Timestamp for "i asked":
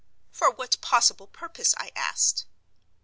1.77-2.45